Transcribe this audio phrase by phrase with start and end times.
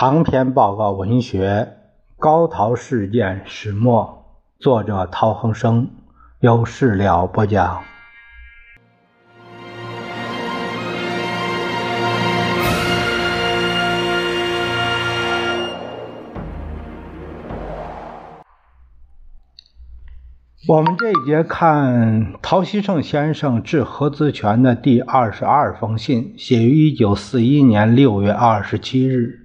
[0.00, 1.74] 长篇报告文学
[2.18, 4.24] 《高陶事件始末》，
[4.62, 5.90] 作者陶恒生，
[6.38, 7.82] 由事了播讲。
[20.66, 29.39] 我们这一节看陶希圣先生致何子权的第二十二封信，写于一九四一年六月二十七日。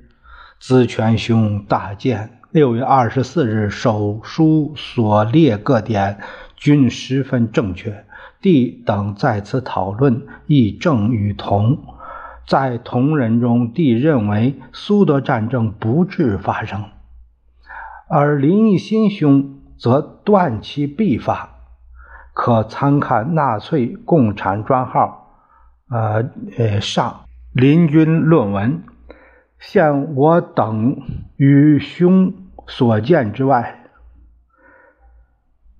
[0.59, 2.39] 资权兄大见。
[2.51, 6.19] 六月二十四日手书所列各点
[6.55, 8.05] 均十分正确，
[8.41, 11.83] 弟等在此讨论亦正与同。
[12.47, 16.85] 在同人中，弟认为苏德战争不致发生，
[18.07, 21.49] 而林毅新兄则断其必发。
[22.33, 25.29] 可参看纳粹共产专号，
[25.89, 26.23] 呃
[26.57, 28.83] 呃上林军论文。
[29.59, 31.01] 现我等
[31.37, 32.33] 与兄
[32.67, 33.83] 所见之外，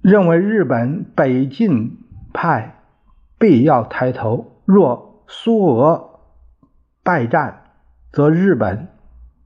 [0.01, 1.97] 认为日本北进
[2.33, 2.83] 派
[3.37, 4.61] 必要抬头。
[4.65, 6.21] 若苏俄
[7.03, 7.63] 败战，
[8.11, 8.87] 则日本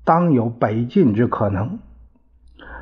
[0.06, 1.80] 当有北进之可能。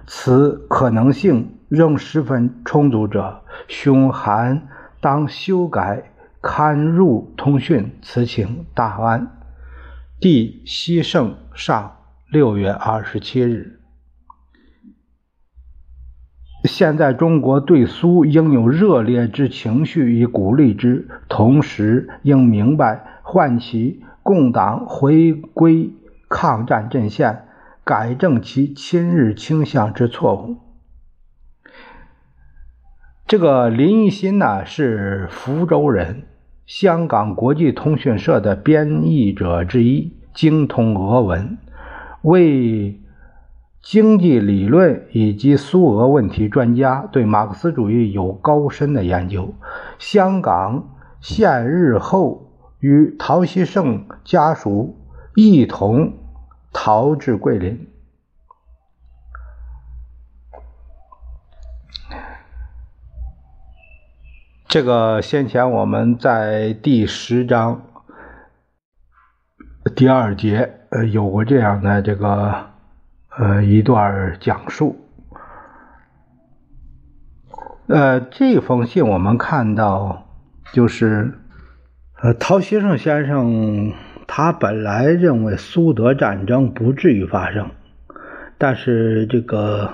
[0.05, 4.61] 此可能性仍十分充足者，兄还
[5.01, 9.36] 当修改刊入通讯，此请大安。
[10.19, 11.97] 弟西圣上
[12.31, 13.79] 六月二十七日。
[16.63, 25.91] 现在中国对苏应有热烈之情绪以鼓励之，同时应明白唤起共党回归
[26.27, 27.45] 抗战阵线，
[27.83, 30.57] 改正其亲日倾向之错误。
[33.27, 36.23] 这个林一新呢是福州人。
[36.67, 41.58] 香港国际通讯社的编译者之一，精通俄文，
[42.23, 42.99] 为
[43.81, 49.53] 经济理论以及苏俄问题专家，对马克思主义有高深的研究。
[49.97, 50.89] 香港
[51.21, 54.97] 现日后与陶希圣家属
[55.36, 56.15] 一同
[56.73, 57.87] 逃至桂林。
[64.67, 67.83] 这个先前我们在第十章
[69.95, 72.67] 第二节呃有过这样的这个
[73.38, 74.98] 呃一段讲述，
[77.88, 80.28] 呃这封信我们看到
[80.73, 81.32] 就是
[82.22, 83.94] 呃陶希圣先生
[84.28, 87.72] 他本来认为苏德战争不至于发生，
[88.58, 89.94] 但是这个。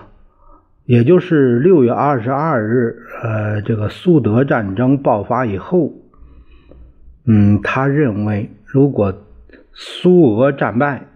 [0.85, 5.93] 也就是六月二十二日，呃，这个苏德战争爆发以后，
[7.25, 9.13] 嗯，他认为如果
[9.71, 11.07] 苏俄战败，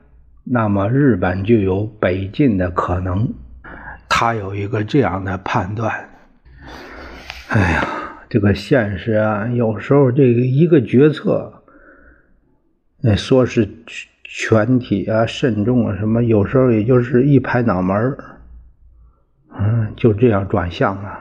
[0.46, 3.34] 那么日本就有北进的可能。
[4.08, 5.94] 他有一个这样的判断。
[7.50, 7.86] 哎呀，
[8.30, 11.62] 这个现实啊，有时候这个一个决策，
[13.18, 13.68] 说是
[14.24, 18.18] 全体啊、慎重啊什么，有时候也就是一拍脑门儿。
[19.52, 21.20] 嗯，就这样转向了。